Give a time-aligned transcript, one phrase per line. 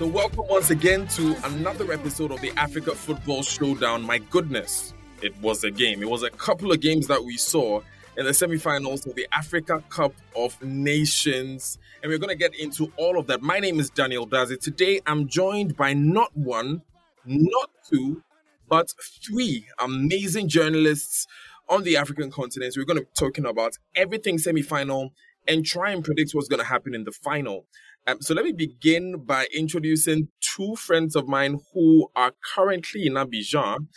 [0.00, 4.00] So, welcome once again to another episode of the Africa Football Showdown.
[4.00, 6.00] My goodness, it was a game.
[6.00, 7.82] It was a couple of games that we saw
[8.16, 12.90] in the semi-finals of the Africa Cup of Nations, and we're going to get into
[12.96, 13.42] all of that.
[13.42, 14.58] My name is Daniel Dadzie.
[14.58, 16.80] Today, I'm joined by not one,
[17.26, 18.22] not two,
[18.70, 21.26] but three amazing journalists
[21.68, 22.72] on the African continent.
[22.74, 25.12] We're going to be talking about everything semi-final
[25.46, 27.66] and try and predict what's going to happen in the final.
[28.06, 33.14] Um, so let me begin by introducing two friends of mine who are currently in
[33.14, 33.88] Abidjan.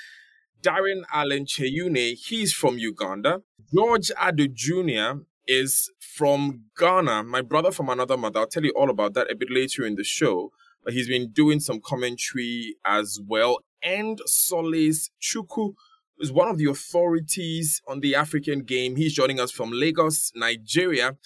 [0.61, 3.41] Darren Allan Kyeyune, he's from Uganda.
[3.73, 5.23] George Addo Jr.
[5.47, 8.41] is from Ghana, my brother from another mother.
[8.41, 10.51] I'll tell you all about that a bit later in the show.
[10.83, 13.59] But he's been doing some commentary as well.
[13.81, 15.73] And Solace Chukwu
[16.19, 18.95] is one of the authorities on the African game.
[18.95, 21.17] He's joining us from Lagos, Nigeria.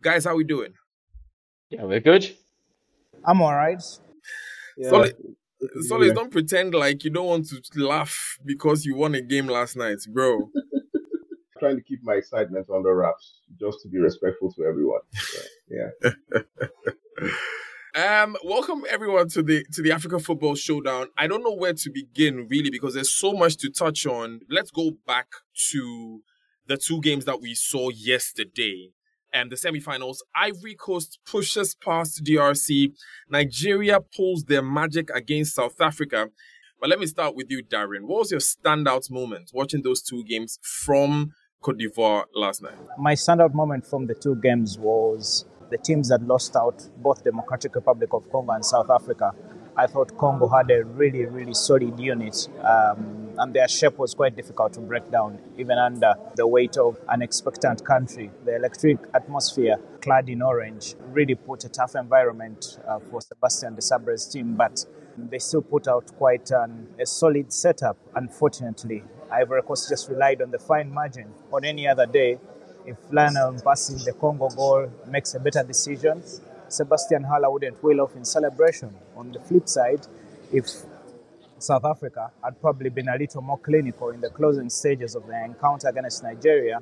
[0.00, 0.74] Guys, how we doing?
[1.72, 2.30] Yeah, we're good.
[3.24, 3.82] I'm all right.
[4.76, 4.90] Yeah.
[4.90, 5.16] Solid,
[5.88, 6.12] Solid yeah.
[6.12, 10.00] don't pretend like you don't want to laugh because you won a game last night,
[10.06, 10.50] bro.
[11.60, 15.00] Trying to keep my excitement under wraps just to be respectful to everyone.
[15.14, 16.10] So, yeah.
[18.22, 21.06] um, welcome everyone to the to the Africa Football Showdown.
[21.16, 24.40] I don't know where to begin really because there's so much to touch on.
[24.50, 25.28] Let's go back
[25.70, 26.20] to
[26.66, 28.90] the two games that we saw yesterday
[29.32, 30.18] and the semifinals.
[30.34, 32.92] Ivory Coast pushes past DRC.
[33.28, 36.28] Nigeria pulls their magic against South Africa.
[36.80, 38.02] But let me start with you, Darren.
[38.02, 42.74] What was your standout moment watching those two games from Cote d'Ivoire last night?
[42.98, 47.74] My standout moment from the two games was the teams that lost out, both Democratic
[47.74, 49.32] Republic of Congo and South Africa.
[49.76, 54.36] I thought Congo had a really, really solid unit, um, and their shape was quite
[54.36, 58.30] difficult to break down, even under the weight of an expectant country.
[58.44, 64.26] The electric atmosphere, clad in orange, really put a tough environment uh, for Sebastian Desabre's
[64.26, 64.84] team, but
[65.16, 67.96] they still put out quite an, a solid setup.
[68.14, 71.32] Unfortunately, Ivory Coast just relied on the fine margin.
[71.52, 72.38] On any other day,
[72.84, 76.22] if Lionel Mpasi the Congo goal makes a better decision,
[76.68, 78.94] Sebastian Haller wouldn't wheel off in celebration.
[79.16, 80.06] On the flip side,
[80.52, 80.66] if
[81.62, 85.44] South Africa had probably been a little more clinical in the closing stages of the
[85.44, 86.80] encounter against Nigeria,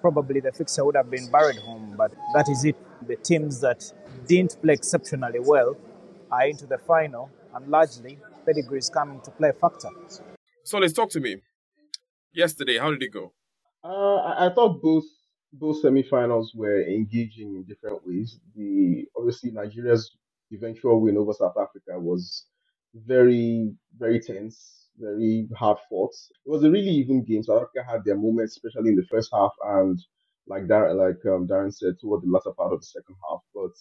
[0.00, 1.94] probably the fixture would have been buried home.
[1.96, 2.76] But that is it.
[3.06, 3.84] The teams that
[4.26, 5.76] didn't play exceptionally well
[6.32, 9.90] are into the final, and largely pedigree is coming to play a factor.
[10.64, 11.36] Solace talk to me.
[12.32, 13.32] Yesterday, how did it go?
[13.84, 15.04] Uh, I, I thought both
[15.52, 18.40] both semifinals were engaging in different ways.
[18.56, 20.10] The obviously Nigeria's
[20.50, 22.46] eventual win over South Africa was
[23.06, 26.12] very very tense, very hard fought.
[26.46, 27.44] It was a really even game.
[27.44, 29.98] South Africa had their moments, especially in the first half, and
[30.48, 33.40] like Darren, like um, Darren said, toward the latter part of the second half.
[33.54, 33.72] But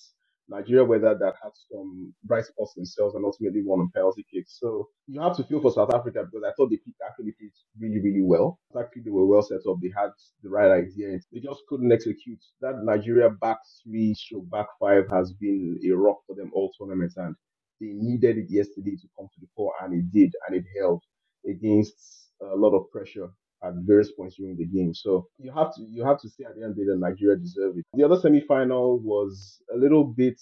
[0.50, 4.60] Nigeria weathered that had some bright spots themselves and ultimately won on penalty kicks.
[4.62, 8.02] So you have to feel for South Africa because I thought they actually played really,
[8.02, 8.60] really well.
[8.80, 9.78] Actually, they were well set up.
[9.82, 10.12] They had
[10.44, 11.20] the right idea.
[11.34, 12.40] They just couldn't execute.
[12.62, 17.14] That Nigeria back three, stroke back five has been a rock for them all tournament,
[17.18, 17.36] and
[17.80, 21.02] they needed it yesterday to come to the fore, and it did, and it held
[21.50, 23.30] against a lot of pressure
[23.64, 24.94] at various points during the game.
[24.94, 27.00] So you have to you have to say at the end of the day that
[27.00, 27.86] Nigeria deserved it.
[27.94, 30.40] The other semi-final was a little bit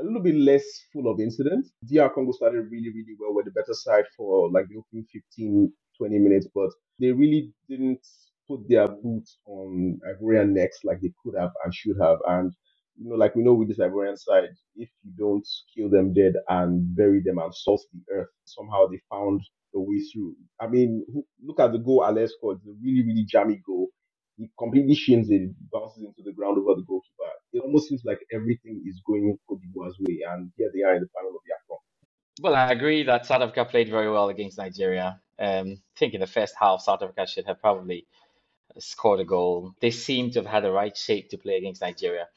[0.00, 1.70] a little bit less full of incidents.
[1.84, 5.72] DR Congo started really, really well with the better side for like the opening 15,
[5.98, 6.70] 20 minutes, but
[7.00, 8.06] they really didn't
[8.48, 12.18] put their boots on Ivorian necks like they could have and should have.
[12.26, 12.52] And
[13.00, 16.34] you know, like we know with this Ivorian side, if you don't kill them dead
[16.48, 19.40] and bury them and salt the earth, somehow they found
[19.72, 20.36] the way through.
[20.60, 21.04] I mean,
[21.42, 22.58] look at the goal Alex scored.
[22.58, 23.88] A really, really jammy goal.
[24.36, 27.30] He completely shins it, bounces into the ground over the goalkeeper.
[27.52, 31.02] It almost seems like everything is going Cote d'Ivoire's way, and here they are in
[31.02, 31.78] the final of the AFCON.
[32.42, 35.20] Well, I agree that South Africa played very well against Nigeria.
[35.38, 38.06] Um, I think in the first half, South Africa should have probably
[38.78, 39.72] scored a goal.
[39.80, 42.28] They seem to have had the right shape to play against Nigeria.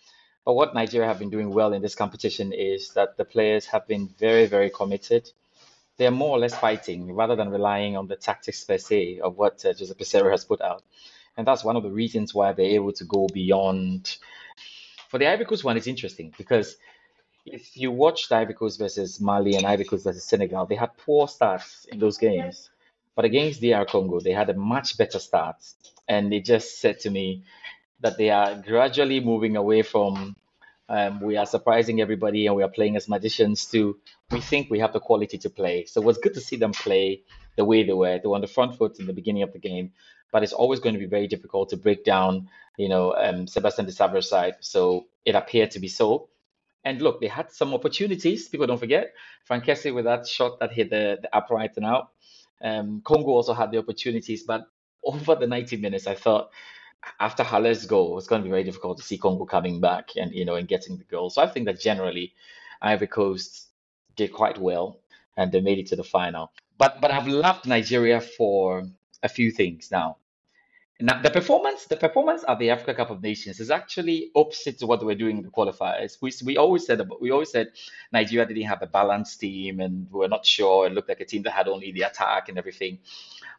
[0.46, 3.88] But what Nigeria have been doing well in this competition is that the players have
[3.88, 5.30] been very, very committed
[5.98, 9.64] they're more or less fighting rather than relying on the tactics per se of what
[9.66, 10.84] uh, Jose Peseiro has put out.
[11.38, 14.18] And that's one of the reasons why they're able to go beyond.
[15.10, 16.76] For the Ivory Coast one, it's interesting because
[17.46, 20.98] if you watch the Ivory Coast versus Mali and Ivory Coast versus Senegal, they had
[20.98, 22.70] poor starts in those games.
[23.16, 25.58] But against DR Congo, they had a much better start.
[26.08, 27.44] And it just said to me
[28.04, 30.36] that they are gradually moving away from
[30.90, 33.98] um, we are surprising everybody and we are playing as magicians too.
[34.30, 35.86] We think we have the quality to play.
[35.86, 37.22] So it was good to see them play
[37.56, 38.20] the way they were.
[38.20, 39.94] They were on the front foot in the beginning of the game,
[40.32, 43.86] but it's always going to be very difficult to break down, you know, um, Sebastian
[43.86, 44.56] Desabre's side.
[44.60, 46.30] So it appeared to be so.
[46.84, 48.50] And look, they had some opportunities.
[48.50, 49.14] People don't forget
[49.46, 52.10] Frank with that shot that hit the, the upright and out.
[52.62, 54.68] Um, Congo also had the opportunities, but
[55.04, 56.50] over the 90 minutes, I thought
[57.20, 60.32] after Haller's goal, it's going to be very difficult to see Congo coming back and
[60.34, 61.30] you know and getting the goal.
[61.30, 62.34] So I think that generally,
[62.82, 63.70] Ivory Coast
[64.16, 65.00] did quite well
[65.38, 66.52] and they made it to the final.
[66.78, 68.84] But but I've loved Nigeria for
[69.22, 70.18] a few things now.
[71.00, 74.86] Now the performance, the performance at the Africa Cup of Nations is actually opposite to
[74.86, 76.18] what they were doing in the qualifiers.
[76.22, 77.72] We, we always said we always said
[78.12, 80.88] Nigeria didn't have a balanced team and we were not sure.
[80.88, 83.00] It looked like a team that had only the attack and everything.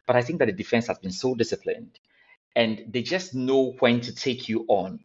[0.07, 1.99] But I think that the defense has been so disciplined
[2.55, 4.99] and they just know when to take you on.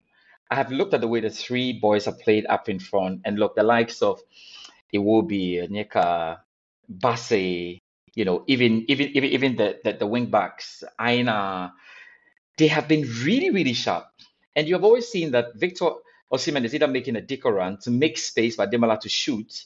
[0.50, 3.38] I have looked at the way the three boys have played up in front, and
[3.38, 4.20] look, the likes of
[4.94, 6.38] Iwobi, Onyeka,
[6.91, 7.79] Bassey,
[8.14, 11.73] you know, even even even even the the, the wing backs, Aina,
[12.58, 14.06] they have been really really sharp.
[14.56, 15.91] And you have always seen that Victor
[16.32, 19.64] Osimhen is either making a dick run to make space for Ademola to shoot,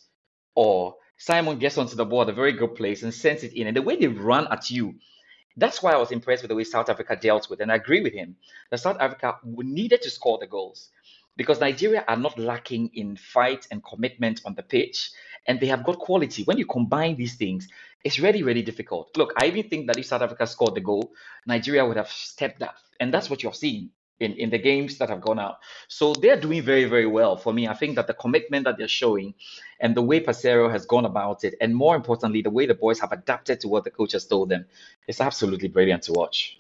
[0.55, 3.67] or Simon gets onto the ball at a very good place and sends it in.
[3.67, 4.95] And the way they run at you,
[5.57, 7.61] that's why I was impressed with the way South Africa dealt with.
[7.61, 8.37] And I agree with him
[8.71, 10.91] that South Africa needed to score the goals
[11.37, 15.11] because Nigeria are not lacking in fight and commitment on the pitch,
[15.47, 16.45] and they have got quality.
[16.45, 17.69] When you combine these things,
[18.05, 19.17] it's really, really difficult.
[19.17, 21.13] Look, I even think that if South Africa scored the goal,
[21.47, 23.91] Nigeria would have stepped up, and that's what you're seeing
[24.21, 25.59] in, in the games that have gone out.
[25.89, 27.67] So they're doing very, very well for me.
[27.69, 29.35] I think that the commitment that they're showing
[29.81, 33.01] and the way Peseiro has gone about it, and more importantly, the way the boys
[33.01, 34.67] have adapted to what the coach has told them,
[35.09, 36.57] it's absolutely brilliant to watch.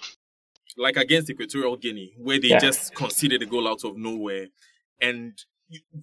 [0.77, 2.59] Like against Equatorial Guinea, where they yeah.
[2.59, 4.49] just conceded a goal out of nowhere.
[5.01, 5.39] And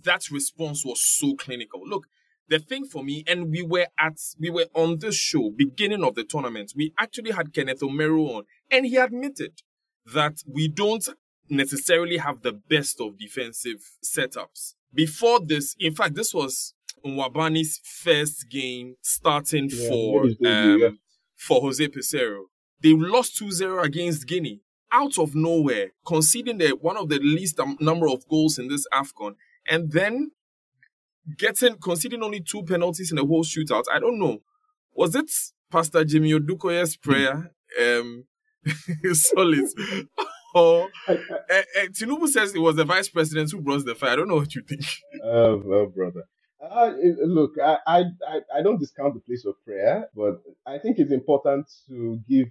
[0.03, 1.81] that response was so clinical.
[1.85, 2.07] Look,
[2.47, 6.15] the thing for me, and we were at, we were on this show, beginning of
[6.15, 9.61] the tournament, we actually had Kenneth Omeruo on, and he admitted
[10.05, 11.07] that we don't
[11.51, 14.73] necessarily have the best of defensive setups.
[14.93, 16.73] Before this, in fact, this was
[17.05, 20.99] Nwabali's first game starting yeah, for um,
[21.35, 22.43] for Jose Peseiro.
[22.81, 24.61] They lost 2-0 against Guinea
[24.91, 29.35] out of nowhere, conceding the, one of the least number of goals in this AFCON,
[29.69, 30.31] and then
[31.37, 33.83] getting conceding only two penalties in the whole shootout.
[33.91, 34.41] I don't know.
[34.93, 35.31] Was it
[35.71, 37.51] Pastor Jimmy Odukoya's prayer?
[37.81, 38.25] Um,
[39.13, 39.69] solid.
[40.53, 44.11] Or uh, uh, Tinubu says it was the vice president who brought the fire.
[44.11, 44.85] I don't know what you think.
[45.23, 46.23] Oh, well, brother.
[46.61, 46.91] Uh,
[47.25, 48.03] look, I, I,
[48.55, 52.47] I don't discount the place of prayer, but I think it's important to give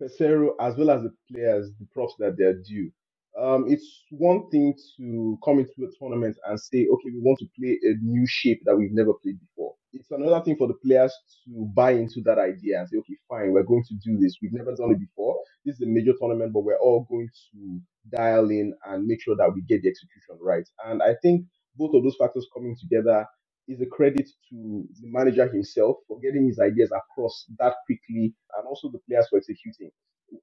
[0.00, 2.90] Peseiro as well as the players the props that they're due.
[3.38, 7.46] Um, it's one thing to come into a tournament and say, okay, we want to
[7.58, 9.74] play a new shape that we've never played before.
[9.92, 11.12] It's another thing for the players
[11.46, 14.36] to buy into that idea and say, okay, fine, we're going to do this.
[14.42, 15.36] We've never done it before.
[15.64, 17.80] This is a major tournament, but we're all going to
[18.16, 20.68] dial in and make sure that we get the execution right.
[20.86, 21.46] And I think
[21.76, 23.26] both of those factors coming together
[23.68, 28.66] is a credit to the manager himself for getting his ideas across that quickly and
[28.68, 29.90] also the players for executing.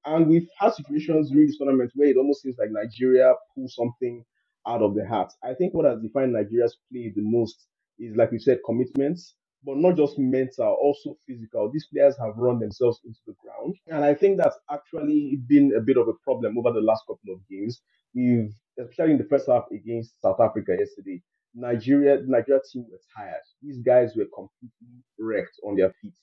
[0.04, 4.24] And we've had situations during this tournament where it almost seems like Nigeria pulled something
[4.66, 5.30] out of the hat.
[5.42, 7.66] I think what has defined Nigeria's play the most
[7.98, 11.70] is, like we said, commitments, but not just mental, also physical.
[11.72, 13.74] These players have run themselves into the ground.
[13.88, 17.34] And I think that's actually been a bit of a problem over the last couple
[17.34, 17.80] of games.
[18.14, 21.22] We've, especially in the first half against South Africa yesterday,
[21.54, 23.42] Nigeria, Nigeria team were tired.
[23.62, 26.14] These guys were completely wrecked on their feet.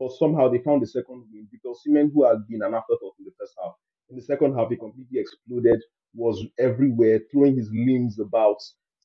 [0.00, 3.26] But somehow they found the second win because Osimhen, who had been an afterthought in
[3.26, 3.74] the first half,
[4.10, 5.80] in the second half, he completely exploded,
[6.14, 8.58] was everywhere, throwing his limbs about,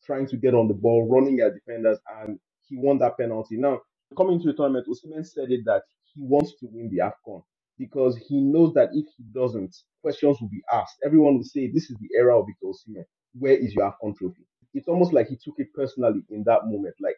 [0.05, 3.57] trying to get on the ball, running at defenders, and he won that penalty.
[3.57, 3.81] Now,
[4.17, 7.43] coming to the tournament, Osimhen said it that he wants to win the AFCON
[7.77, 10.97] because he knows that if he doesn't, questions will be asked.
[11.05, 13.05] Everyone will say, This is the era of Victor Osimhen.
[13.39, 14.45] Where is your AFCON trophy?
[14.73, 16.95] It's almost like he took it personally in that moment.
[17.01, 17.17] Like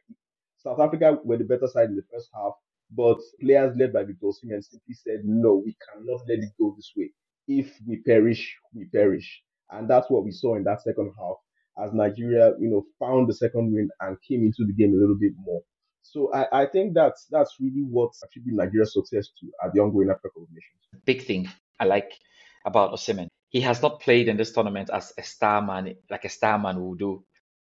[0.58, 2.54] South Africa were the better side in the first half.
[2.92, 6.92] But players led by Victor Osimhen simply said, no, we cannot let it go this
[6.96, 7.12] way.
[7.48, 9.42] If we perish, we perish.
[9.70, 11.38] And that's what we saw in that second half
[11.82, 15.16] as Nigeria, you know, found the second win and came into the game a little
[15.16, 15.62] bit more.
[16.02, 20.10] So I, I think that's that's really what attribute Nigeria's success to at the ongoing
[20.10, 21.04] Africa Cup of Nations.
[21.06, 21.48] Big thing
[21.80, 22.12] I like
[22.66, 23.28] about Osimhen.
[23.50, 26.82] He has not played in this tournament as a star man, like a star man
[26.82, 27.24] would do.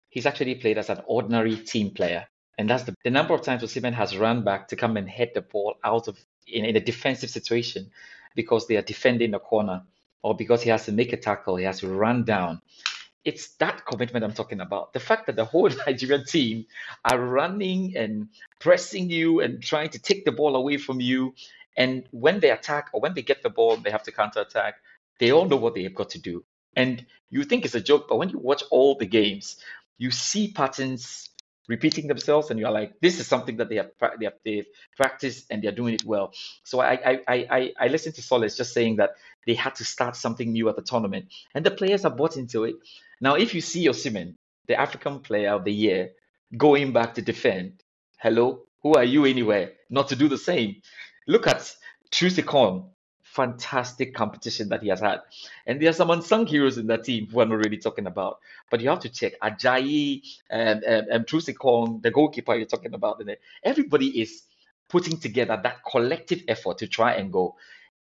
[0.10, 2.26] He's actually played as an ordinary team player.
[2.58, 5.32] And that's the, the number of times Osimhen has run back to come and head
[5.34, 6.18] the ball out of
[6.48, 7.92] in, in a defensive situation
[8.36, 9.84] because they are defending the corner
[10.22, 12.62] or because he has to make a tackle, he has to run down.
[13.26, 14.94] It's that commitment I'm talking about.
[14.94, 16.66] The fact that the whole Nigerian team
[17.10, 18.30] are running and
[18.60, 21.34] pressing you and trying to take the ball away from you.
[21.78, 24.76] And when they attack or when they get the ball, they have to counter attack.
[25.20, 26.44] They all know what they have got to do.
[26.76, 29.58] And you think it's a joke, but when you watch all the games,
[29.98, 31.30] you see patterns
[31.68, 34.68] repeating themselves, and you're like, this is something that they have they have they've
[34.98, 36.34] practiced and they're doing it well.
[36.64, 39.12] So I I I I listened to Solace just saying that
[39.48, 42.64] they had to start something new at the tournament, and the players are bought into
[42.66, 42.76] it.
[43.22, 44.36] Now, if you see Osimhen,
[44.68, 46.12] the African Player of the Year,
[46.56, 47.82] going back to defend,
[48.20, 50.82] hello, who are you anywhere not to do the same?
[51.28, 51.74] Look at
[52.12, 52.90] Troost-Ekong,
[53.34, 55.22] fantastic competition that he has had.
[55.66, 58.40] And there are some unsung heroes in that team who not really talking about.
[58.70, 63.24] But you have to check Ajayi and, and, and Troost-Ekong, the goalkeeper you're talking about.
[63.64, 64.44] Everybody is
[64.90, 67.56] putting together that collective effort to try and go.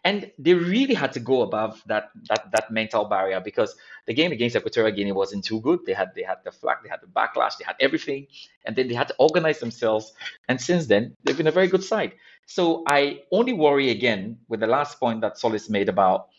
[0.03, 4.33] And they really had to go above that that that mental barrier because the game
[4.33, 5.81] against Equatorial Guinea wasn't too good.
[5.85, 8.27] They had they had the flag, they had the backlash, they had everything,
[8.65, 10.15] and then they had to organize themselves.
[10.49, 12.15] And since then, they've been a very good side.
[12.51, 16.31] So I only worry again with the last point that Solace made about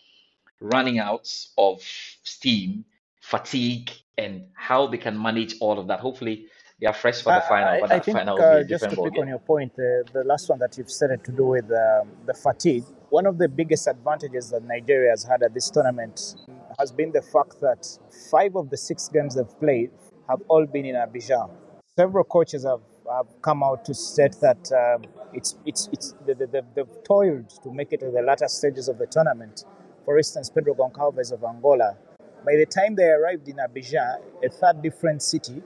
[0.60, 1.82] running out of
[2.24, 2.84] steam,
[3.22, 6.02] fatigue, and how they can manage all of that.
[6.02, 6.48] Hopefully,
[6.82, 7.70] they are fresh for the final.
[7.70, 10.50] I, but I think final uh, just to pick on your point, uh, the last
[10.50, 12.84] one that you've said to do with um, the fatigue.
[13.10, 16.36] One of the biggest advantages that Nigeria has had at this tournament
[16.78, 17.88] has been the fact that
[18.30, 19.92] five of the six games they've played
[20.28, 21.50] have all been in Abidjan.
[21.96, 22.82] Several coaches have,
[23.18, 25.04] have come out to state that um,
[25.34, 28.98] it's it's it's they, they, they've toiled to make it to the latter stages of
[28.98, 29.66] the tournament.
[30.06, 31.98] For instance, Pedro Goncalves of Angola.
[32.44, 35.62] By the time they arrived in Abidjan, a third different city,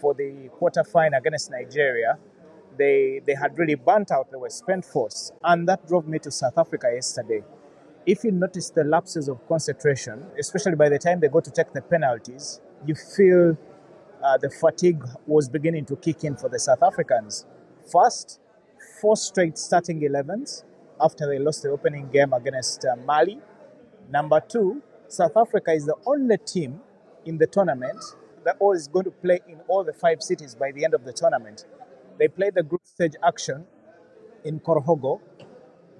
[0.00, 2.18] for the quarterfinal against Nigeria,
[2.78, 5.32] they, they had really burnt out, they were spent force.
[5.44, 7.42] And that drove me to South Africa yesterday.
[8.06, 11.72] If you notice the lapses of concentration, especially by the time they go to take
[11.72, 13.58] the penalties, you feel
[14.22, 17.46] uh, the fatigue was beginning to kick in for the South Africans.
[17.90, 18.40] First,
[19.00, 20.64] four straight starting 11s
[21.00, 23.38] after they lost the opening game against uh, Mali.
[24.10, 26.80] Number two, South Africa is the only team
[27.24, 28.02] in the tournament
[28.44, 31.12] that is going to play in all the five cities by the end of the
[31.12, 31.64] tournament.
[32.18, 33.64] They played the group stage action
[34.44, 35.20] in Korhogo.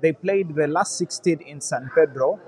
[0.00, 2.40] They played the last 16 in San Pedro.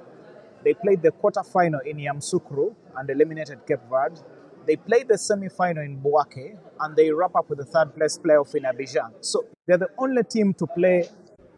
[0.64, 4.20] They played the quarterfinal in Yamoussoukro and eliminated Cape Verde.
[4.66, 8.54] They played the semi-final in Bouaké and they wrap up with the third place playoff
[8.54, 9.12] in Abidjan.
[9.20, 11.08] So they're the only team to play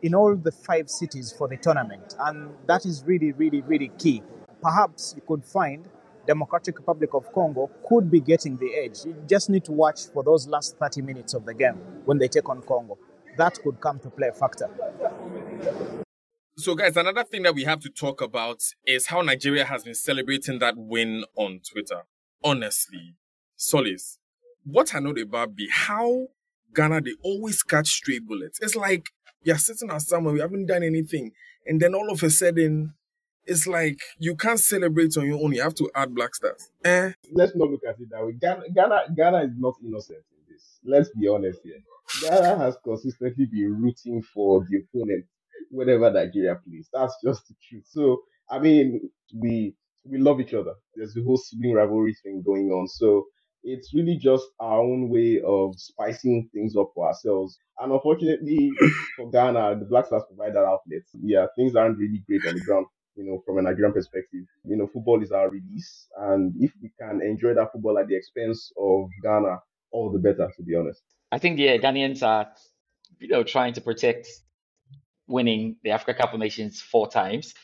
[0.03, 4.23] in all the five cities for the tournament, and that is really, really, really key.
[4.63, 5.89] Perhaps you could find
[6.27, 9.07] Democratic Republic of Congo could be getting the edge.
[9.07, 12.29] You just need to watch for those last 30 minutes of the game when they
[12.29, 12.99] take on Congo.
[13.39, 14.69] That could come to play a factor.
[16.59, 19.95] So, guys, another thing that we have to talk about is how Nigeria has been
[19.95, 22.03] celebrating that win on Twitter.
[22.45, 23.17] Honestly,
[23.57, 24.19] Solace,
[24.65, 26.29] what I know about be how
[26.75, 28.59] Ghana they always catch stray bullets.
[28.61, 29.09] It's like
[29.43, 31.33] you're sitting at somewhere, we haven't done anything,
[31.67, 32.93] and then all of a sudden
[33.47, 35.53] it's like you can't celebrate on your own.
[35.53, 36.71] You have to add black stars.
[36.85, 37.13] Eh?
[37.33, 38.33] Let's not look at it that way.
[38.33, 40.81] Ghana, Ghana, Ghana is not innocent in this.
[40.85, 41.79] Let's be honest here.
[42.23, 45.25] Ghana has consistently been rooting for the opponent
[45.71, 46.89] whenever Nigeria plays.
[46.93, 47.85] That's just the truth.
[47.89, 50.75] So I mean, we we love each other.
[50.95, 52.89] There's the whole sibling rivalry thing going on.
[52.89, 53.27] So
[53.63, 57.59] it's really just our own way of spicing things up for ourselves.
[57.79, 58.73] And unfortunately
[59.17, 61.03] for Ghana, the Black Stars provide that outlet.
[61.23, 64.45] Yeah, things aren't really great on the ground you know, from a Nigerian perspective.
[64.65, 68.17] You know, football is our release, and if we can enjoy that football at the
[68.17, 69.59] expense of Ghana,
[69.93, 71.03] all the better, to be honest.
[71.31, 72.49] I think the Ghanaians are,
[73.21, 74.29] you know, trying to protect
[75.27, 77.55] winning the Africa Cup of Nations four times.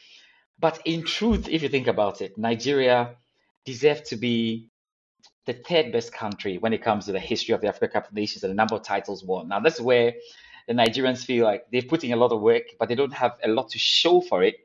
[0.60, 3.16] But in truth, if you think about it, Nigeria
[3.64, 4.68] deserved to be
[5.46, 8.14] the third best country when it comes to the history of the Africa Cup of
[8.14, 9.48] Nations and the number of titles won.
[9.48, 10.12] Now, that's where
[10.68, 13.48] the Nigerians feel like they're putting a lot of work, but they don't have a
[13.48, 14.56] lot to show for it.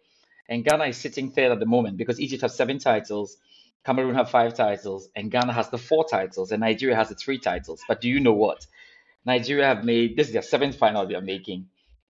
[0.50, 3.38] And Ghana is sitting third at the moment because Egypt has seven titles,
[3.86, 7.40] Cameroon have five titles, and Ghana has the four titles, and Nigeria has the three
[7.40, 7.82] titles.
[7.88, 8.68] But do you know what?
[9.26, 11.68] Nigeria have made this is their seventh final they are making.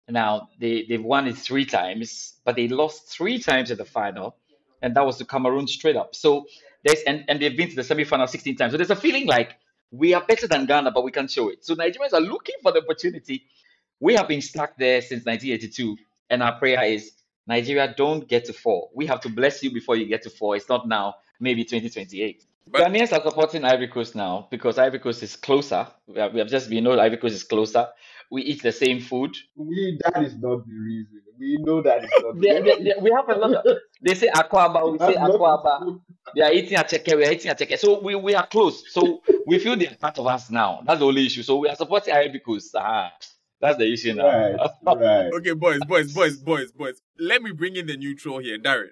[0.09, 4.35] Now they they've won it three times, but they lost three times in the final,
[4.81, 6.15] and that was to Cameroon straight up.
[6.15, 6.45] So
[6.83, 8.71] there's and, and they've been to the semi-final 16 times.
[8.71, 9.55] So there's a feeling like
[9.91, 11.65] we are better than Ghana, but we can't show it.
[11.65, 13.45] So Nigerians are looking for the opportunity.
[13.99, 15.97] We have been stuck there since 1982,
[16.29, 17.13] and our prayer is
[17.47, 18.89] Nigeria don't get to four.
[18.93, 20.55] We have to bless you before you get to four.
[20.55, 22.43] It's not now, maybe 2028.
[22.67, 25.87] But Ghanaians are supporting Ivory Coast now because Ivory Coast is closer.
[26.07, 27.87] We have, we have just, we know Ivory Coast is closer.
[28.31, 29.35] We eat the same food.
[29.55, 31.21] We, that is not the reason.
[31.37, 34.29] We know that is not they, they, they, We have a lot of, they say
[34.29, 35.99] Akwaaba, we say Akwaaba.
[36.35, 37.77] They are eating Acheke, we are eating Acheke.
[37.77, 38.83] So we, we are close.
[38.91, 40.81] So we feel they're part of us now.
[40.85, 41.43] That's the only issue.
[41.43, 42.75] So we are supporting Ivory Coast.
[42.75, 43.11] Ah.
[43.61, 44.27] That's the issue now.
[44.27, 45.31] Right, right.
[45.33, 47.01] okay, boys, boys, boys, boys, boys.
[47.17, 48.89] Let me bring in the neutral here, Darren.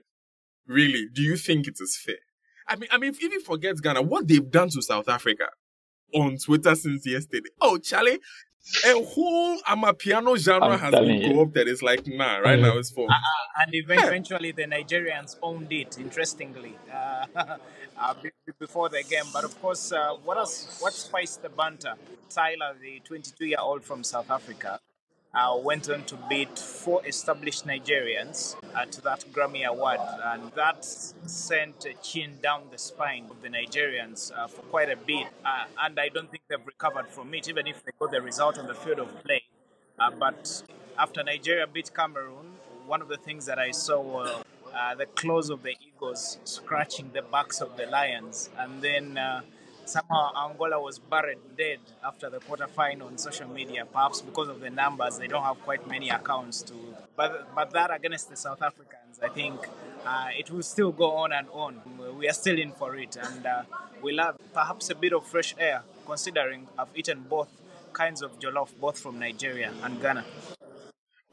[0.68, 2.16] Really, do you think it is fair?
[2.68, 5.48] I mean, I mean, if you forget Ghana, what they've done to South Africa,
[6.14, 7.50] on Twitter since yesterday.
[7.62, 8.20] Oh, Charlie,
[8.86, 11.34] a whole Amapiano genre I'm has telling been you.
[11.36, 11.68] co-opted.
[11.68, 13.08] It's like, nah, right now it's for.
[13.10, 15.98] and eventually the Nigerians owned it.
[16.00, 20.78] Interestingly, uh, uh, be- be- before the game, but of course, uh, what else?
[20.82, 21.96] What spiced the banter?
[22.30, 24.80] Tyla, the 22-year-old from South Africa,
[25.34, 31.86] uh, went on to beat four established Nigerians at that Grammy Award, and that sent
[31.86, 35.28] a chin down the spine of the Nigerians uh, for quite a bit.
[35.44, 38.60] Uh, and I don't think they've recovered from it, even if they got the result
[38.60, 39.44] on the field of play.
[39.98, 40.64] Uh, but
[40.98, 42.54] after Nigeria beat Cameroon,
[42.86, 44.44] one of the things that I saw were
[44.76, 49.42] uh, the claws of the eagles scratching the backs of the lions, and then uh,
[49.86, 54.70] somehow Angola was buried dead after the quarterfinal on social media, perhaps because of the
[54.70, 55.18] numbers.
[55.18, 56.74] They don't have quite many accounts to,
[57.16, 59.60] but but that against the South Africans, I think
[60.06, 61.82] uh, it will still go on and on.
[62.18, 63.64] We are still in for it, and uh,
[64.02, 67.50] we'll have perhaps a bit of fresh air, considering I've eaten both
[67.94, 70.26] kinds of jollof, both from Nigeria and Ghana.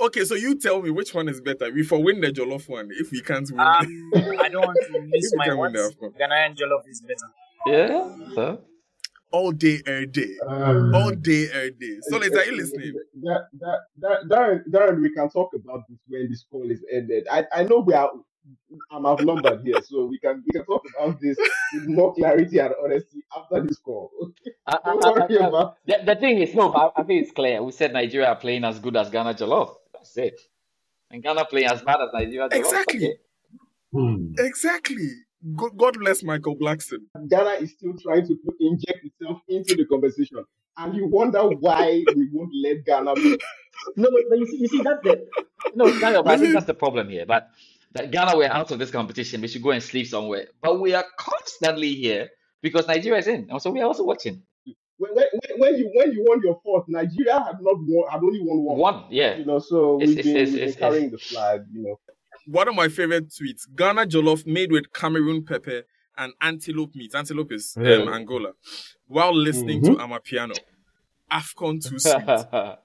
[0.01, 1.71] Okay, so you tell me which one is better.
[1.71, 3.61] We for win the Jollof one if we can't win.
[3.61, 5.95] Um, I don't want to miss my can win words.
[5.95, 6.19] the AFCON.
[6.19, 7.29] Ghanaian jollof is better.
[7.67, 8.15] Yeah.
[8.35, 8.61] So,
[9.33, 10.37] all day, every day.
[10.47, 11.99] Um, All day, every day.
[12.03, 12.95] So, are you listening?
[13.23, 17.27] That, that, that, Darren, Darren, we can talk about this when this call is ended.
[17.31, 18.11] I, I know we are,
[18.91, 21.39] I'm outnumbered here, so we can we can talk about this
[21.75, 24.11] with more clarity and honesty after this call.
[24.67, 25.77] I, I, Don't I, worry I, about.
[25.87, 27.63] the, the thing is, no, but I think it's clear.
[27.63, 29.75] We said Nigeria are playing as good as Ghana Jollof.
[29.95, 30.41] That's it.
[31.11, 32.55] And Ghana playing as bad as Nigeria Jollof.
[32.59, 33.15] Exactly.
[33.95, 34.35] Okay.
[34.39, 35.11] Exactly.
[35.57, 36.99] God, God bless Michael Blackson.
[37.29, 40.45] Ghana is still trying to put, inject itself into the conversation,
[40.77, 43.15] and you wonder why we won't let Ghana.
[43.15, 43.39] Be.
[43.97, 45.27] No, but, but you see, you see that's the
[45.75, 46.27] no, kind of.
[46.27, 47.25] I think that's the problem here.
[47.27, 47.49] But
[47.93, 49.41] that Ghana we're out of this competition.
[49.41, 50.49] We should go and sleep somewhere.
[50.63, 52.29] But we are constantly here
[52.61, 54.43] because Nigeria is in, and so we are also watching.
[54.99, 58.41] When, when, when you when you won your fourth, Nigeria had not won, had only
[58.43, 58.79] won one.
[58.79, 59.37] One, yeah.
[59.37, 61.65] You know, so It's- we've it's- been, it's- we've been it's- carrying the flag.
[61.73, 62.01] You know,
[62.47, 65.83] One of my favorite tweets Ghana Jollof made with Cameroon pepper
[66.17, 67.15] and antelope meat.
[67.15, 68.13] Antelope is um, Really?
[68.13, 68.53] Angola.
[69.07, 70.57] While listening to Amapiano.
[71.31, 72.27] AFCON too sweet.
[72.27, 72.81] that,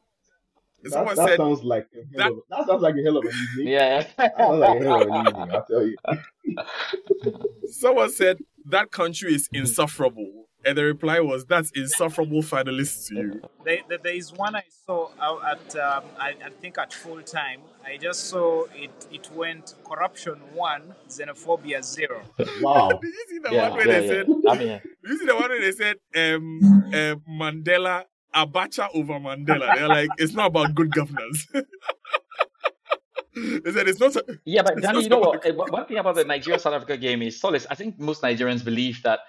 [0.87, 3.31] Someone that said, sounds like a that- of, that sounds like a hell of an
[3.31, 3.67] evening.
[3.73, 4.05] yeah.
[4.17, 5.51] That sounds like a hell of an evening.
[5.51, 5.97] I'll tell you.
[7.71, 8.37] someone said,
[8.67, 10.44] that country is insufferable.
[10.65, 13.41] And the reply was, that's insufferable finalists to you.
[13.63, 17.21] There, there, there is one I saw out at, um, I, I think at full
[17.21, 17.62] time.
[17.86, 18.89] I just saw it.
[19.12, 22.21] It went corruption one, xenophobia zero.
[22.62, 22.89] Wow.
[23.01, 24.12] Did you see the Yeah, one where yeah, they yeah.
[24.12, 24.67] said, I mean,
[25.04, 26.60] Did you see the one where they said um,
[26.93, 28.04] uh, Mandela,
[28.36, 29.71] Abacha over Mandela?
[29.75, 31.45] They're like, it's not about good governance.
[33.36, 34.15] they said it's not.
[34.15, 35.45] a- Yeah, but Danny, you know what?
[35.45, 37.67] eh, One one thing about the Nigeria South Africa game is solace.
[37.69, 39.19] I think most Nigerians believe that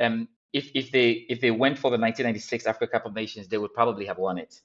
[0.00, 3.58] um, if if they if they went for the 1996 Africa Cup of Nations, they
[3.58, 4.60] would probably have won it,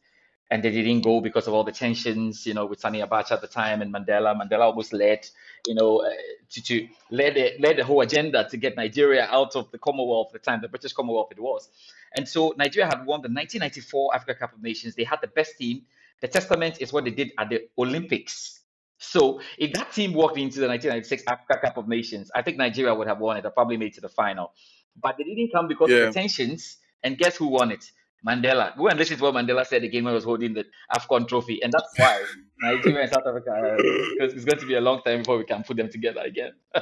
[0.52, 3.42] and they didn't go because of all the tensions, you know, with Sani Abacha at
[3.42, 4.36] the time and Mandela.
[4.40, 5.28] Mandela almost led,
[5.68, 6.10] you know, uh,
[6.52, 10.44] to to led led the whole agenda to get Nigeria out of the Commonwealth at
[10.44, 11.70] the time, the British Commonwealth it was,
[12.16, 14.96] and so Nigeria had won the 1994 Africa Cup of Nations.
[14.96, 15.84] They had the best team.
[16.22, 18.57] The testament is what they did at the Olympics.
[18.98, 22.94] So if that team walked into the 1996 Africa Cup of Nations, I think Nigeria
[22.94, 24.54] would have won it or probably made it to the final.
[25.02, 26.78] But they didn't come because of the tensions.
[27.04, 27.86] And guess who won it?
[28.28, 28.76] Mandela.
[28.76, 31.62] Go and listen to what Mandela said again when he was holding the AFCON trophy.
[31.62, 32.24] And that's why
[32.62, 35.44] Nigeria and South Africa, are, because it's going to be a long time before we
[35.46, 36.54] can put them together again.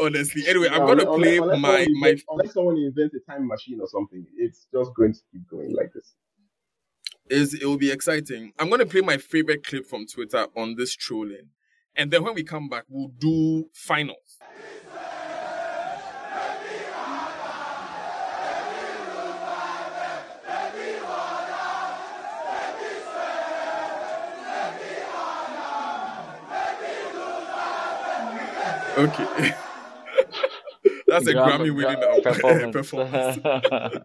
[0.00, 2.08] Honestly, anyway, I'm gonna play unless my someone my.
[2.08, 5.74] invent- unless someone invents a time machine or something, it's just going to keep going
[5.76, 6.14] like this.
[7.28, 8.52] Is it will be exciting.
[8.58, 11.50] I'm gonna play my favorite clip from Twitter on this trolling,
[11.96, 14.38] and then when we come back, we'll do finals.
[28.98, 29.24] Okay.
[31.06, 32.72] That's a Grammy winning uh, performance.
[32.72, 33.38] performance.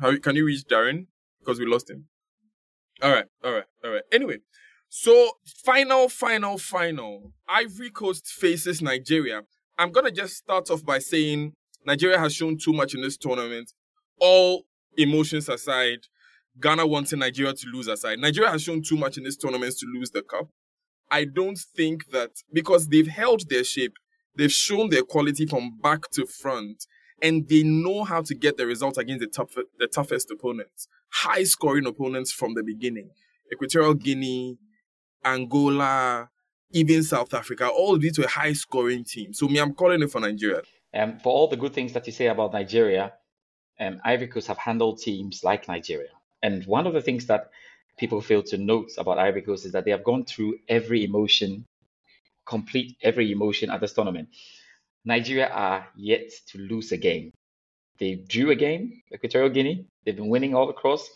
[0.00, 1.06] How can you reach Darren?
[1.38, 2.06] Because we lost him.
[3.02, 4.02] All right, all right, all right.
[4.12, 4.38] Anyway,
[4.88, 5.32] so
[5.64, 7.32] final, final, final.
[7.48, 9.42] Ivory Coast faces Nigeria.
[9.76, 13.72] I'm gonna just start off by saying Nigeria has shown too much in this tournament.
[14.20, 15.98] All emotions aside,
[16.60, 19.86] Ghana wanting Nigeria to lose aside, Nigeria has shown too much in this tournament to
[19.92, 20.48] lose the cup.
[21.10, 23.94] I don't think that because they've held their shape,
[24.36, 26.86] they've shown their quality from back to front,
[27.22, 31.44] and they know how to get the result against the tough, the toughest opponents, high
[31.44, 33.10] scoring opponents from the beginning.
[33.52, 34.58] Equatorial Guinea,
[35.24, 36.28] Angola,
[36.72, 39.38] even South Africa, all these were high scoring teams.
[39.38, 40.62] So me, I'm calling it for Nigeria.
[40.94, 43.12] Um, for all the good things that you say about Nigeria,
[43.78, 46.10] um, Ivory Coast have handled teams like Nigeria.
[46.42, 47.50] And one of the things that
[47.98, 51.66] people fail to note about Ivory Coast is that they have gone through every emotion,
[52.46, 54.28] complete every emotion at this tournament.
[55.04, 57.32] Nigeria are yet to lose a game.
[57.98, 59.86] They drew a game, Equatorial Guinea.
[60.04, 61.08] They've been winning all across.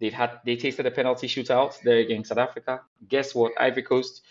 [0.00, 2.82] They've had they tasted a penalty shootout there against South Africa.
[3.08, 3.52] Guess what?
[3.58, 4.22] Ivory Coast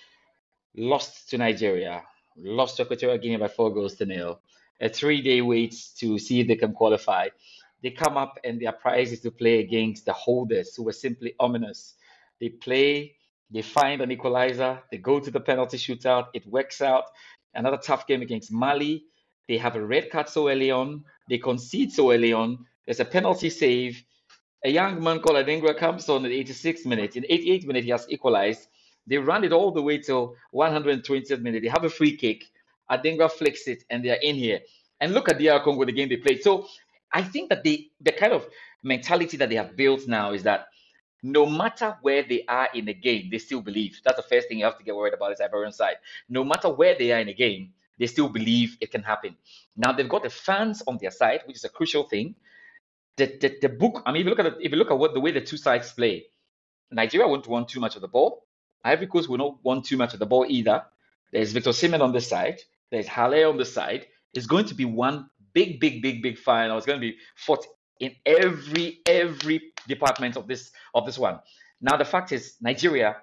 [0.75, 2.03] lost to Nigeria,
[2.37, 4.39] lost to Equatorial Guinea by four goals to nil.
[4.79, 7.29] A three-day wait to see if they can qualify.
[7.81, 11.33] They come up and their prize is to play against the holders who were simply
[11.39, 11.95] ominous.
[12.39, 13.15] They play,
[13.49, 17.05] they find an equalizer, they go to the penalty shootout, it works out.
[17.53, 19.05] Another tough game against Mali.
[19.47, 22.65] They have a red card so early on, they concede so early on.
[22.85, 24.03] There's a penalty save
[24.65, 27.15] a young man called Adingra comes on at 86 minutes.
[27.15, 28.67] In 88 minutes, he has equalized.
[29.05, 31.63] They run it all the way till 120th minute.
[31.63, 32.43] They have a free kick.
[32.91, 34.59] Adingra flicks it, and they are in here.
[34.99, 36.41] And look at DR Congo, the game they played.
[36.41, 36.67] So
[37.13, 38.45] I think that the the kind of
[38.83, 40.67] mentality that they have built now is that
[41.31, 44.01] no matter where they are in the game, they still believe.
[44.05, 45.97] That's the first thing you have to get worried about is Ivorian side.
[46.29, 49.37] No matter where they are in the game, they still believe it can happen.
[49.77, 52.35] Now they've got the fans on their side, which is a crucial thing
[53.17, 54.97] the, the, the book, I mean, if you look at it, if you look at
[54.99, 56.27] what the way the two sides play,
[56.91, 58.45] Nigeria won't want too much of the ball.
[58.83, 60.85] Ivory Coast will not want too much of the ball either.
[61.33, 62.59] There's Victor Osimhen on this side.
[62.91, 64.07] There's Haller on the side.
[64.33, 66.77] It's going to be one big, big, big, big final.
[66.77, 67.65] It's going to be fought
[67.99, 71.39] in every every department of this of this one.
[71.81, 73.17] Now the fact is, Nigeria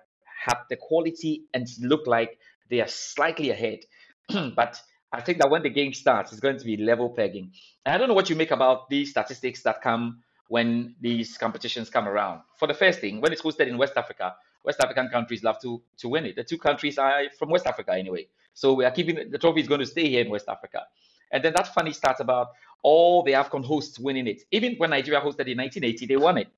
[0.47, 2.39] have the quality and look like
[2.71, 3.81] they are slightly ahead,
[4.57, 4.81] but
[5.13, 7.53] I think that when the game starts, it's going to be level pegging.
[7.87, 11.89] And I don't know what you make about these statistics that come when these competitions
[11.89, 12.41] come around.
[12.57, 15.83] For the first thing, when it's hosted in West Africa, West African countries love to
[15.99, 16.37] to win it.
[16.37, 19.69] The two countries are from West Africa anyway, so we are keeping the trophy is
[19.69, 20.83] going to stay here in West Africa.
[21.31, 22.49] And then that funny starts about
[22.85, 24.43] all the AFCON hosts winning it.
[24.53, 26.49] Even when Nigeria hosted in 1980, they won it.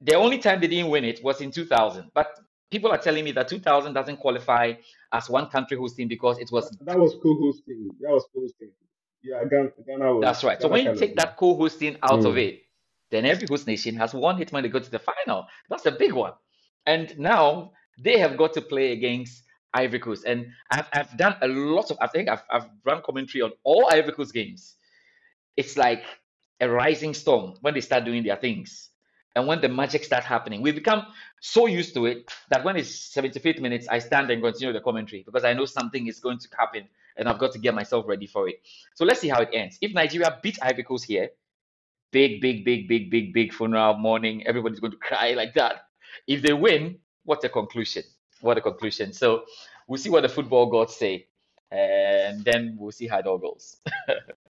[0.00, 2.10] The only time they didn't win it was in 2000.
[2.14, 4.72] But people are telling me that 2000 doesn't qualify
[5.12, 7.90] as one country hosting because it was that was co-hosting.
[8.00, 8.70] That was co-hosting.
[9.22, 10.22] Yeah, Ghana, Ghana was.
[10.22, 10.58] That's right.
[10.58, 12.48] Ghana so when you take of- that co-hosting out of Mm.
[12.48, 12.62] it,
[13.10, 15.46] then every host nation has one hit when they go to the final.
[15.68, 16.32] That's a big one.
[16.86, 19.44] And now they have got to play against
[19.74, 20.24] Ivory Coast.
[20.26, 23.88] And I've, I've done a lot of, I think I've, I've run commentary on all
[23.92, 24.76] Ivory Coast games.
[25.56, 26.04] It's like
[26.60, 28.90] a rising storm when they start doing their things.
[29.34, 31.06] And when the magic starts happening, we become
[31.40, 35.22] so used to it that when it's 75th minutes, I stand and continue the commentary
[35.24, 38.26] because I know something is going to happen and I've got to get myself ready
[38.26, 38.60] for it.
[38.94, 39.78] So let's see how it ends.
[39.82, 41.30] If Nigeria beat Ivory Coast here,
[42.12, 45.88] big, big, big, big, big, big funeral morning, everybody's going to cry like that.
[46.26, 48.04] If they win, what a conclusion!
[48.40, 49.12] What a conclusion!
[49.12, 49.44] So
[49.86, 51.26] we'll see what the football gods say,
[51.70, 53.76] and then we'll see how it all goes.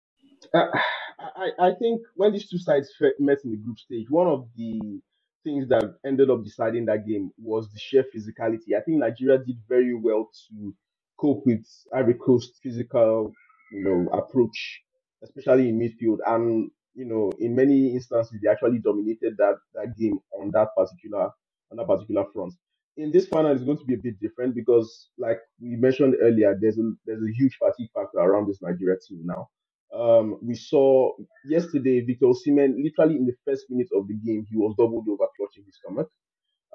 [0.56, 2.90] I, I think when these two sides
[3.20, 5.02] met in the group stage, one of the
[5.44, 8.78] things that ended up deciding that game was the sheer physicality.
[8.78, 10.76] I think Nigeria did very well to
[11.20, 13.32] cope with Ivory Coast physical,
[13.72, 14.82] you know, approach,
[15.24, 16.18] especially in midfield.
[16.28, 21.32] And you know, in many instances, they actually dominated that that game on that particular
[21.72, 22.54] on that particular front.
[22.98, 26.56] In this final, it's going to be a bit different because, like we mentioned earlier,
[26.62, 29.50] there's a there's a huge fatigue factor around this Nigeria team now.
[29.96, 31.12] Um, we saw
[31.46, 35.26] yesterday Victor Osimhen literally in the first minute of the game he was doubled over
[35.38, 36.08] clutching his stomach.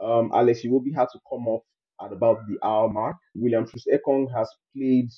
[0.02, 1.62] Um, Alex Iwobi had to come off
[2.04, 3.16] at about the hour mark.
[3.34, 5.08] William Troost-Ekong has played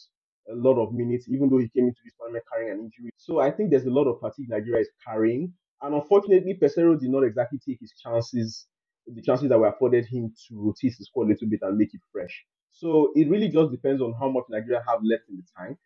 [0.50, 3.10] a lot of minutes, even though he came into this tournament carrying an injury.
[3.16, 7.10] So I think there's a lot of fatigue Nigeria is carrying, and unfortunately, Peseiro did
[7.10, 8.66] not exactly take his chances,
[9.06, 11.94] the chances that were afforded him to rotate his squad a little bit and make
[11.94, 12.44] it fresh.
[12.70, 15.78] So it really just depends on how much Nigeria have left in the tank.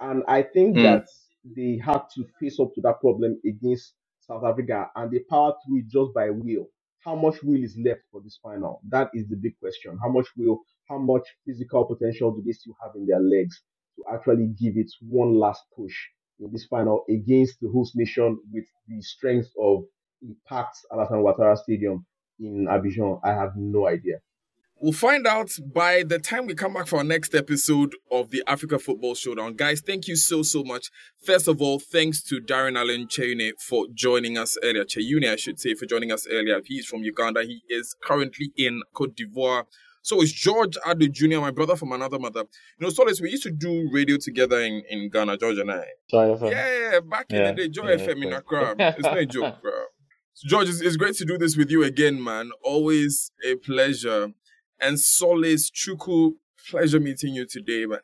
[0.00, 0.82] And I think Mm.
[0.82, 1.06] that
[1.44, 5.78] they had to face up to that problem against South Africa and they powered through
[5.78, 6.68] it just by will.
[7.04, 8.80] How much will is left for this final?
[8.88, 9.98] That is the big question.
[10.02, 13.62] How much will, how much physical potential do they still have in their legs
[13.96, 15.94] to actually give it one last push
[16.40, 19.84] in this final against the host nation with the strength of
[20.22, 22.06] Impact Alassane Ouattara Stadium
[22.40, 23.20] in Abidjan?
[23.22, 24.20] I have no idea.
[24.80, 28.42] We'll find out by the time we come back for our next episode of the
[28.46, 29.54] Africa Football Showdown.
[29.54, 30.90] Guys, thank you so, so much.
[31.24, 34.84] First of all, thanks to Darren Allan Kyeyune for joining us earlier.
[34.84, 36.60] Kyeyune, I should say, for joining us earlier.
[36.64, 37.44] He's from Uganda.
[37.44, 39.64] He is currently in Cote d'Ivoire.
[40.02, 42.40] So is George Addo Jr., my brother from another mother.
[42.40, 45.86] You know, Solace, we used to do radio together in, in Ghana, George and I.
[46.10, 48.74] Joy Yeah, yeah, back in the day, Joy yeah, FM in Accra.
[48.98, 49.72] It's no joke, bro.
[50.34, 52.50] So George, it's, it's great to do this with you again, man.
[52.62, 54.34] Always a pleasure.
[54.84, 56.34] And Solace Chukwu,
[56.68, 58.00] pleasure meeting you today, man.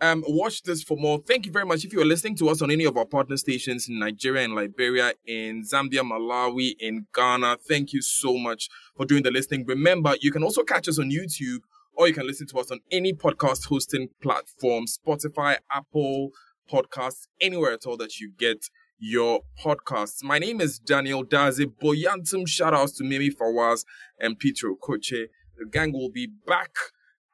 [0.00, 1.18] Um, watch this for more.
[1.28, 1.84] Thank you very much.
[1.84, 4.54] If you are listening to us on any of our partner stations in Nigeria and
[4.54, 9.66] Liberia, in Zambia, Malawi, in Ghana, thank you so much for doing the listening.
[9.66, 11.58] Remember, you can also catch us on YouTube
[11.92, 16.30] or you can listen to us on any podcast hosting platform, Spotify, Apple
[16.66, 20.24] Podcasts, anywhere at all that you get your podcasts.
[20.24, 21.66] My name is Daniel Dadzie.
[21.66, 23.84] Boyantum shout outs to Mimi Fawaz
[24.18, 25.26] and Peter Okoche.
[25.58, 26.74] The gang will be back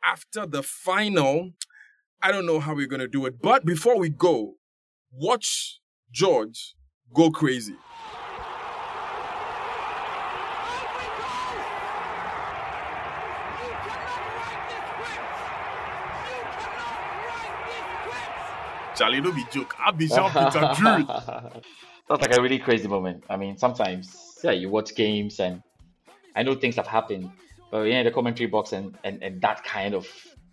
[0.05, 1.53] after the final.
[2.21, 3.41] I don't know how we're going to do it.
[3.41, 4.57] But before we go,
[5.13, 6.75] watch George
[7.15, 7.75] go crazy.
[18.97, 19.75] Charlie, don't be joke.
[19.79, 21.63] I'll be Jean Peter.
[22.09, 23.23] That's like a really crazy moment.
[23.31, 25.63] I mean, sometimes, yeah, you watch games and
[26.35, 27.31] I know things have happened,
[27.71, 30.07] but you're in the commentary box and, and, and that kind of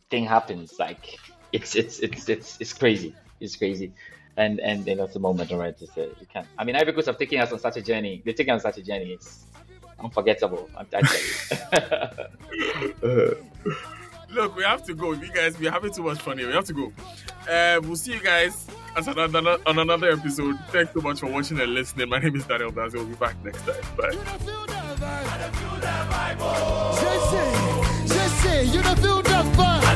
[0.09, 0.73] thing happens.
[0.79, 1.17] Like,
[1.51, 3.15] it's it's it's it's it's crazy.
[3.39, 3.93] It's crazy.
[4.37, 5.75] And and you know, it's a moment, alright.
[5.79, 6.47] It's, uh, you can't.
[6.57, 8.21] I mean, Ivory Coast have taken us on such a journey.
[8.25, 9.13] They're taking us on such a journey.
[9.13, 9.45] It's
[9.99, 10.69] unforgettable.
[10.75, 12.11] I, I tell
[13.01, 13.37] you.
[14.31, 15.13] Look, we have to go.
[15.13, 16.47] You guys, we're having too much fun here.
[16.47, 16.91] We have to go.
[17.49, 20.59] Uh, we'll see you guys on another, on another episode.
[20.69, 22.09] Thanks so much for watching and listening.
[22.09, 22.95] My name is Daniel Dadzie.
[22.95, 23.81] We'll be back next time.
[23.95, 24.65] Bye.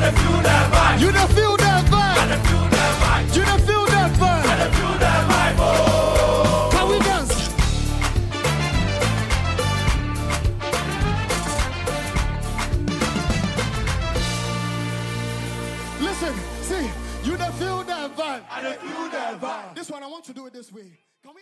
[0.00, 1.00] You that vibe.
[1.00, 2.28] You don't feel that vibe.
[2.28, 3.36] Don't feel that vibe.
[3.36, 4.44] You don't feel that vibe.
[4.46, 5.56] I don't feel that vibe.
[5.58, 6.68] Oh.
[6.72, 7.34] Can we dance?
[16.00, 16.90] Listen, see,
[17.28, 18.42] you don't feel that vibe.
[18.50, 19.74] I don't feel that vibe.
[19.74, 20.98] This one, I want to do it this way.
[21.22, 21.40] Can we?